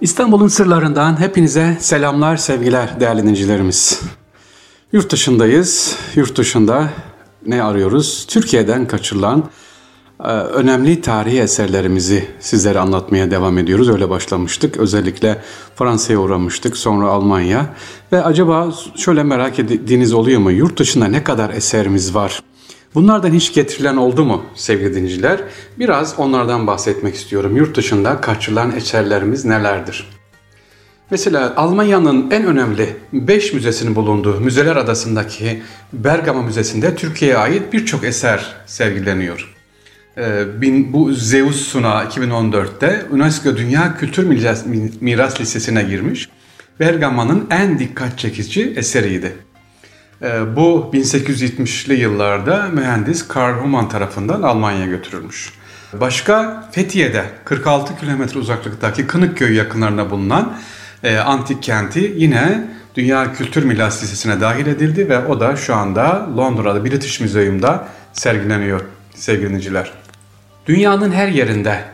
[0.00, 4.00] İstanbul'un sırlarından hepinize selamlar, sevgiler değerli dinleyicilerimiz.
[4.92, 5.96] Yurt dışındayız.
[6.14, 6.88] Yurt dışında
[7.46, 8.26] ne arıyoruz?
[8.28, 9.44] Türkiye'den kaçırılan
[10.24, 13.88] e, önemli tarihi eserlerimizi sizlere anlatmaya devam ediyoruz.
[13.88, 14.76] Öyle başlamıştık.
[14.76, 15.42] Özellikle
[15.76, 17.66] Fransa'ya uğramıştık, sonra Almanya.
[18.12, 20.50] Ve acaba şöyle merak ettiğiniz oluyor mu?
[20.50, 22.42] Yurt dışında ne kadar eserimiz var?
[22.94, 25.40] Bunlardan hiç getirilen oldu mu sevgili dinleyiciler?
[25.78, 27.56] Biraz onlardan bahsetmek istiyorum.
[27.56, 30.08] Yurt dışında kaçırılan eserlerimiz nelerdir?
[31.10, 38.54] Mesela Almanya'nın en önemli 5 müzesinin bulunduğu Müzeler Adası'ndaki Bergama Müzesi'nde Türkiye'ye ait birçok eser
[38.66, 39.54] sergileniyor.
[40.18, 40.44] Ee,
[40.92, 44.24] bu Zeus Suna 2014'te UNESCO Dünya Kültür
[45.00, 46.28] Miras Listesi'ne girmiş.
[46.80, 49.32] Bergama'nın en dikkat çekici eseriydi.
[50.22, 55.52] Ee, bu 1870'li yıllarda mühendis Karl Humann tarafından Almanya'ya götürülmüş.
[55.92, 60.56] Başka Fethiye'de 46 kilometre uzaklıktaki Kınıkköy yakınlarında bulunan
[61.04, 66.28] e, antik kenti yine Dünya Kültür Miras Listesi'ne dahil edildi ve o da şu anda
[66.36, 68.80] Londra'da British Museum'da sergileniyor
[69.14, 69.92] sevgili dinleyiciler.
[70.66, 71.84] Dünyanın her yerinde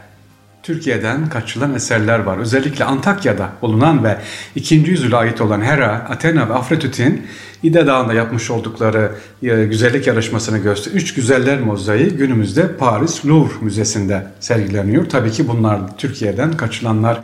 [0.64, 2.38] Türkiye'den kaçırılan eserler var.
[2.38, 4.18] Özellikle Antakya'da bulunan ve
[4.54, 4.74] 2.
[4.74, 7.26] yüzyıla ait olan Hera, Athena ve Afrodit'in
[7.62, 10.92] İde Dağı'nda yapmış oldukları e, güzellik yarışmasını göster.
[10.92, 15.08] Üç güzeller mozaiği günümüzde Paris Louvre Müzesi'nde sergileniyor.
[15.08, 17.20] Tabii ki bunlar Türkiye'den kaçılanlar.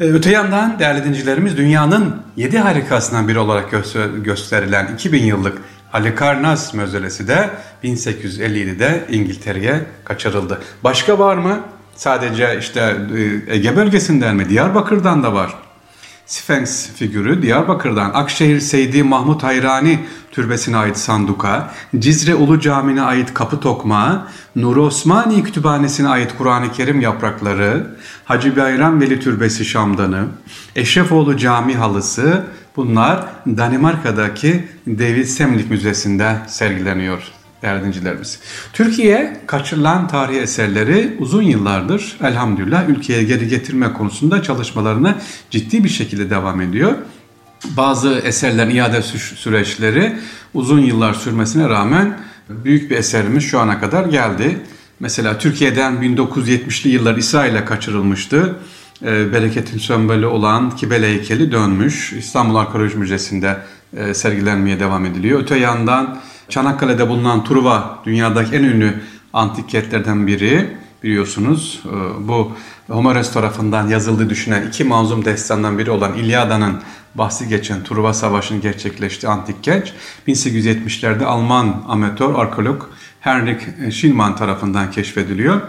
[0.00, 3.70] E, öte yandan değerli dincilerimiz dünyanın yedi harikasından biri olarak
[4.24, 5.58] gösterilen 2000 yıllık
[5.92, 7.50] Halikarnas Mözölesi de
[7.84, 10.60] 1857'de İngiltere'ye kaçırıldı.
[10.84, 11.60] Başka var mı?
[11.98, 12.96] Sadece işte
[13.48, 14.48] e, Ege bölgesinden mi?
[14.48, 15.54] Diyarbakır'dan da var.
[16.26, 18.10] Sphinx figürü Diyarbakır'dan.
[18.14, 19.98] Akşehir Seydi Mahmut Hayrani
[20.32, 24.26] türbesine ait sanduka, Cizre Ulu Camii'ne ait kapı tokmağı,
[24.56, 30.26] Nur Osmani Kütüphanesi'ne ait Kur'an-ı Kerim yaprakları, Hacı Bayram Veli Türbesi Şamdanı,
[30.76, 32.44] Eşrefoğlu Cami halısı.
[32.76, 37.92] Bunlar Danimarka'daki David Semlik Müzesi'nde sergileniyor değerli
[38.72, 45.18] Türkiye kaçırılan tarihi eserleri uzun yıllardır elhamdülillah ülkeye geri getirme konusunda çalışmalarına
[45.50, 46.92] ciddi bir şekilde devam ediyor.
[47.76, 50.16] Bazı eserlerin iade süreçleri
[50.54, 52.18] uzun yıllar sürmesine rağmen
[52.48, 54.58] büyük bir eserimiz şu ana kadar geldi.
[55.00, 58.56] Mesela Türkiye'den 1970'li yıllar İsrail'e kaçırılmıştı.
[59.02, 62.12] E, bereketin sembolü olan Kibele heykeli dönmüş.
[62.12, 63.56] İstanbul Arkeoloji Müzesi'nde
[63.96, 65.40] e, sergilenmeye devam ediliyor.
[65.40, 68.94] Öte yandan Çanakkale'de bulunan Truva dünyadaki en ünlü
[69.32, 71.82] antik kentlerden biri biliyorsunuz.
[71.86, 72.52] Ee, bu
[72.88, 76.80] Homeros tarafından yazıldığı düşünen iki manzum destandan biri olan İlyada'nın
[77.14, 79.92] bahsi geçen Truva Savaşı'nın gerçekleştiği antik kent
[80.28, 82.82] 1870'lerde Alman amatör arkeolog
[83.20, 83.60] Henrik
[83.92, 85.60] Schliemann tarafından keşfediliyor.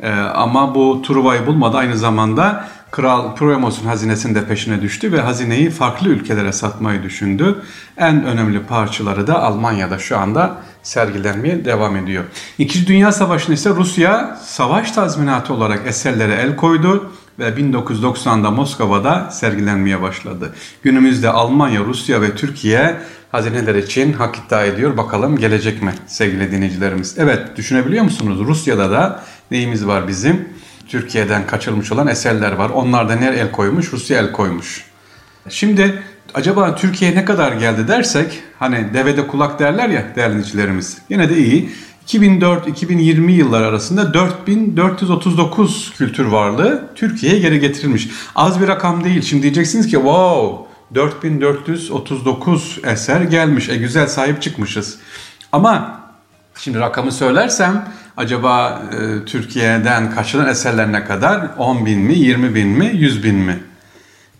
[0.00, 5.70] Ee, ama bu Truva'yı bulmadı aynı zamanda Kral Priamos'un hazinesinin de peşine düştü ve hazineyi
[5.70, 7.62] farklı ülkelere satmayı düşündü.
[7.96, 12.24] En önemli parçaları da Almanya'da şu anda sergilenmeye devam ediyor.
[12.58, 20.02] İkinci Dünya Savaşı'nda ise Rusya savaş tazminatı olarak eserlere el koydu ve 1990'da Moskova'da sergilenmeye
[20.02, 20.54] başladı.
[20.82, 22.96] Günümüzde Almanya, Rusya ve Türkiye
[23.32, 24.96] hazineler için hak iddia ediyor.
[24.96, 27.14] Bakalım gelecek mi sevgili dinleyicilerimiz?
[27.18, 28.38] Evet düşünebiliyor musunuz?
[28.46, 30.48] Rusya'da da neyimiz var bizim?
[30.88, 32.70] Türkiye'den kaçırılmış olan eserler var.
[32.70, 33.92] Onlarda ne el koymuş?
[33.92, 34.84] Rusya el koymuş.
[35.48, 36.02] Şimdi
[36.34, 40.98] acaba Türkiye ne kadar geldi dersek hani devede kulak derler ya değerlenicilerimiz.
[41.08, 41.70] Yine de iyi.
[42.06, 48.08] 2004-2020 yıllar arasında 4439 kültür varlığı Türkiye'ye geri getirilmiş.
[48.34, 49.22] Az bir rakam değil.
[49.22, 53.68] Şimdi diyeceksiniz ki wow 4439 eser gelmiş.
[53.68, 54.98] E güzel sahip çıkmışız.
[55.52, 56.00] Ama
[56.58, 61.50] şimdi rakamı söylersem acaba e, Türkiye'den kaçılan eserler ne kadar?
[61.58, 63.58] 10 bin mi, 20 bin mi, 100 bin mi?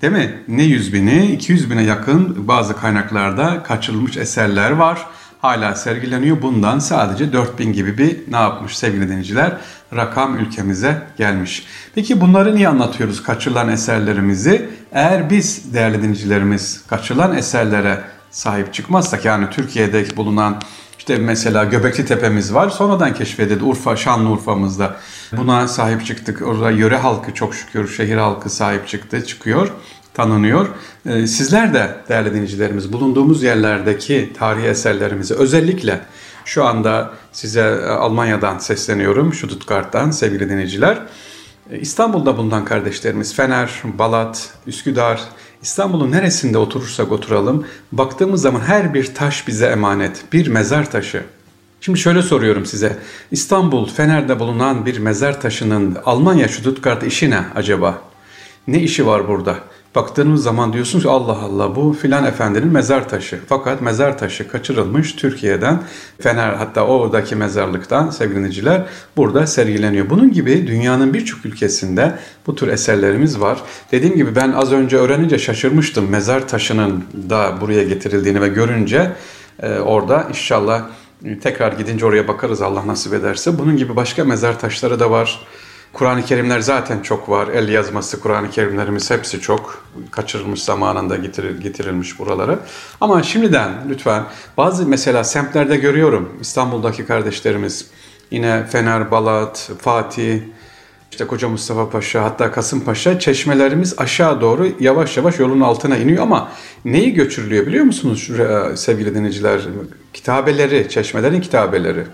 [0.02, 0.34] Değil mi?
[0.48, 5.06] Ne 100 bini, 200 bine yakın bazı kaynaklarda kaçırılmış eserler var.
[5.40, 6.42] Hala sergileniyor.
[6.42, 9.52] Bundan sadece 4000 gibi bir ne yapmış sevgili dinleyiciler?
[9.96, 11.66] Rakam ülkemize gelmiş.
[11.94, 14.68] Peki bunları niye anlatıyoruz kaçırılan eserlerimizi?
[14.92, 18.00] Eğer biz değerli dinleyicilerimiz kaçırılan eserlere
[18.30, 20.60] sahip çıkmazsak yani Türkiye'de bulunan
[21.04, 22.70] işte mesela Göbekli Tepe'miz var.
[22.70, 24.96] Sonradan keşfedildi Urfa, Şanlıurfa'mızda.
[25.32, 26.42] Buna sahip çıktık.
[26.42, 29.68] Orada yöre halkı çok şükür şehir halkı sahip çıktı, çıkıyor
[30.14, 30.68] tanınıyor.
[31.06, 36.00] Ee, sizler de değerli dinleyicilerimiz bulunduğumuz yerlerdeki tarihi eserlerimizi özellikle
[36.44, 40.98] şu anda size e, Almanya'dan sesleniyorum, Stuttgart'tan sevgili dinleyiciler.
[41.70, 45.20] Ee, İstanbul'da bulunan kardeşlerimiz Fener, Balat, Üsküdar,
[45.64, 51.22] İstanbul'un neresinde oturursak oturalım, baktığımız zaman her bir taş bize emanet, bir mezar taşı.
[51.80, 52.98] Şimdi şöyle soruyorum size.
[53.30, 58.02] İstanbul, Fener'de bulunan bir mezar taşının Almanya Stuttgart işi ne acaba?
[58.68, 59.58] Ne işi var burada?
[59.94, 63.40] Baktığınız zaman diyorsunuz ki Allah Allah bu filan efendinin mezar taşı.
[63.46, 65.82] Fakat mezar taşı kaçırılmış Türkiye'den,
[66.20, 68.86] Fener hatta oradaki mezarlıktan sevgiliciler
[69.16, 70.10] burada sergileniyor.
[70.10, 73.62] Bunun gibi dünyanın birçok ülkesinde bu tür eserlerimiz var.
[73.92, 79.12] Dediğim gibi ben az önce öğrenince şaşırmıştım mezar taşının da buraya getirildiğini ve görünce
[79.62, 80.82] e, orada inşallah
[81.42, 83.58] tekrar gidince oraya bakarız Allah nasip ederse.
[83.58, 85.40] Bunun gibi başka mezar taşları da var.
[85.94, 87.48] Kur'an-ı Kerimler zaten çok var.
[87.48, 92.58] El yazması Kur'an-ı Kerimlerimiz hepsi çok kaçırılmış zamanında getiril, getirilmiş buralara.
[93.00, 94.24] Ama şimdiden lütfen
[94.56, 97.86] bazı mesela semtlerde görüyorum İstanbul'daki kardeşlerimiz
[98.30, 100.40] yine Fener, Balat, Fatih,
[101.10, 106.52] işte Koca Mustafa Paşa hatta Kasımpaşa çeşmelerimiz aşağı doğru yavaş yavaş yolun altına iniyor ama
[106.84, 108.30] neyi göçürülüyor biliyor musunuz
[108.76, 109.60] sevgili dinleyiciler?
[110.12, 112.04] Kitabeleri, çeşmelerin kitabeleri.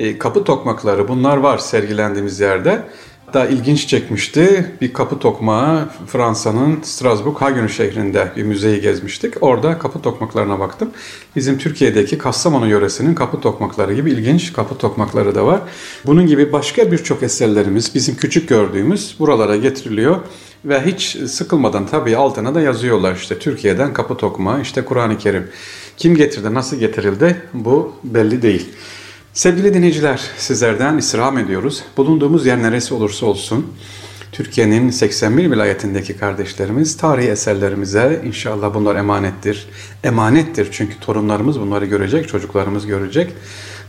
[0.00, 2.82] E, kapı tokmakları bunlar var sergilendiğimiz yerde.
[3.26, 4.72] Hatta ilginç çekmişti.
[4.80, 9.34] Bir kapı tokmağı Fransa'nın Strasbourg Hagen şehrinde bir müzeyi gezmiştik.
[9.40, 10.90] Orada kapı tokmaklarına baktım.
[11.36, 15.60] Bizim Türkiye'deki Kastamonu yöresinin kapı tokmakları gibi ilginç kapı tokmakları da var.
[16.06, 20.16] Bunun gibi başka birçok eserlerimiz bizim küçük gördüğümüz buralara getiriliyor
[20.64, 25.48] ve hiç sıkılmadan tabii altına da yazıyorlar işte Türkiye'den kapı tokmağı işte Kur'an-ı Kerim.
[25.96, 28.68] Kim getirdi, nasıl getirildi bu belli değil.
[29.32, 31.84] Sevgili dinleyiciler, sizlerden istirham ediyoruz.
[31.96, 33.66] Bulunduğumuz yer neresi olursa olsun,
[34.32, 39.68] Türkiye'nin 81 vilayetindeki kardeşlerimiz tarihi eserlerimize inşallah bunlar emanettir.
[40.04, 43.32] Emanettir çünkü torunlarımız bunları görecek, çocuklarımız görecek.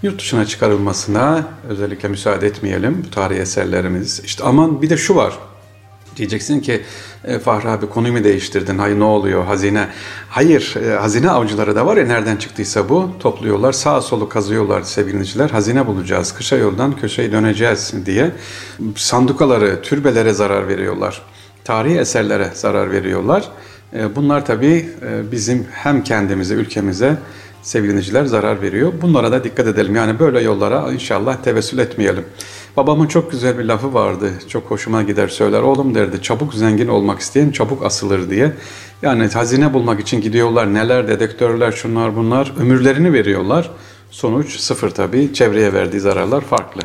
[0.04, 4.22] Yurt dışına çıkarılmasına özellikle müsaade etmeyelim bu tarihi eserlerimiz.
[4.26, 5.34] İşte aman bir de şu var.
[6.18, 6.82] Diyeceksin ki
[7.24, 8.78] e, Fahri abi konuyu mu değiştirdin?
[8.78, 9.46] Hayır ne oluyor?
[9.46, 9.88] Hazine.
[10.30, 13.10] Hayır e, hazine avcıları da var ya nereden çıktıysa bu.
[13.20, 15.50] Topluyorlar sağ solu kazıyorlar sevgiliciler.
[15.50, 16.34] Hazine bulacağız.
[16.34, 18.32] Kışa yoldan köşeyi döneceğiz diye.
[18.96, 21.22] Sandukaları, türbelere zarar veriyorlar.
[21.64, 23.50] Tarihi eserlere zarar veriyorlar.
[23.94, 27.18] E, bunlar tabii e, bizim hem kendimize, ülkemize
[27.62, 28.94] sevgiliciler zarar veriyor.
[29.02, 29.96] Bunlara da dikkat edelim.
[29.96, 32.26] Yani böyle yollara inşallah tevessül etmeyelim.
[32.78, 34.32] Babamın çok güzel bir lafı vardı.
[34.48, 35.62] Çok hoşuma gider söyler.
[35.62, 38.54] Oğlum derdi çabuk zengin olmak isteyen çabuk asılır diye.
[39.02, 40.74] Yani hazine bulmak için gidiyorlar.
[40.74, 42.54] Neler dedektörler şunlar bunlar.
[42.60, 43.72] Ömürlerini veriyorlar.
[44.12, 45.34] Sonuç sıfır tabii.
[45.34, 46.82] Çevreye verdiği zararlar farklı.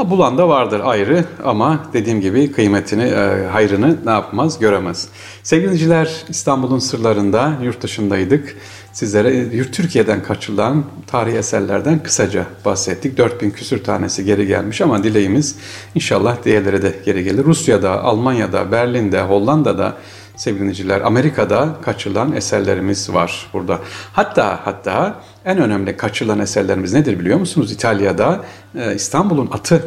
[0.00, 5.08] Ha, bulan da vardır ayrı ama dediğim gibi kıymetini, e, hayrını ne yapmaz göremez.
[5.42, 8.56] Sevgiliciler İstanbul'un sırlarında yurt dışındaydık.
[8.92, 13.18] Sizlere yurt Türkiye'den kaçırılan tarihi eserlerden kısaca bahsettik.
[13.18, 15.56] 4000 küsür tanesi geri gelmiş ama dileğimiz
[15.94, 17.44] inşallah diğerleri de geri gelir.
[17.44, 19.96] Rusya'da, Almanya'da, Berlin'de, Hollanda'da
[20.36, 23.78] sevgiliciler Amerika'da kaçırılan eserlerimiz var burada.
[24.12, 27.72] Hatta hatta en önemli kaçırılan eserlerimiz nedir biliyor musunuz?
[27.72, 28.44] İtalya'da
[28.74, 29.82] e, İstanbul'un atı.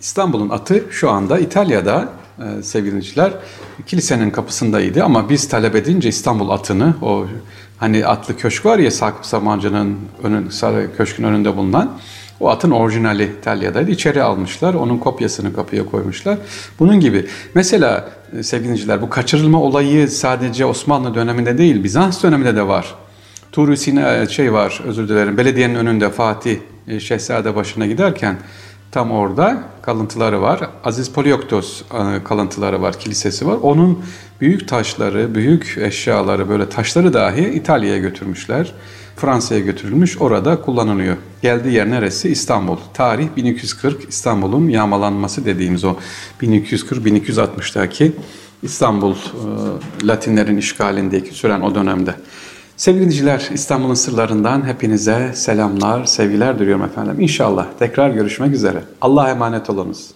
[0.00, 2.08] İstanbul'un atı şu anda İtalya'da
[2.38, 3.32] e, sevgiliciler
[3.86, 7.26] kilisenin kapısındaydı ama biz talep edince İstanbul atını o
[7.78, 10.50] hani atlı köşk var ya Sakıp Samancı'nın önün,
[10.96, 11.98] köşkün önünde bulunan
[12.40, 13.90] o atın orijinali İtalya'daydı.
[13.90, 14.74] İçeri almışlar.
[14.74, 16.38] Onun kopyasını kapıya koymuşlar.
[16.78, 17.26] Bunun gibi.
[17.54, 22.94] Mesela e, sevgiliciler bu kaçırılma olayı sadece Osmanlı döneminde değil Bizans döneminde de var.
[23.54, 26.58] Turusi'ne e, şey var özür dilerim belediyenin önünde Fatih
[26.88, 28.36] e, Şehzade başına giderken
[28.90, 30.60] tam orada kalıntıları var.
[30.84, 31.82] Aziz Polioktos
[32.24, 33.58] kalıntıları var, kilisesi var.
[33.62, 34.04] Onun
[34.40, 38.72] büyük taşları, büyük eşyaları böyle taşları dahi İtalya'ya götürmüşler.
[39.16, 41.16] Fransa'ya götürülmüş, orada kullanılıyor.
[41.42, 42.28] Geldiği yer neresi?
[42.28, 42.76] İstanbul.
[42.94, 45.96] Tarih 1240 İstanbul'un yağmalanması dediğimiz o
[46.42, 48.12] 1240-1260'daki
[48.62, 52.14] İstanbul e, Latinlerin işgalindeki süren o dönemde.
[52.76, 57.20] Sevgili dinleyiciler, İstanbul'un sırlarından hepinize selamlar, sevgiler diliyorum efendim.
[57.20, 58.82] İnşallah tekrar görüşmek üzere.
[59.00, 60.10] Allah'a emanet olunuz.